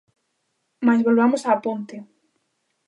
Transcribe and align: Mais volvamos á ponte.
Mais 0.85 1.05
volvamos 1.07 1.43
á 1.49 1.51
ponte. 1.65 1.97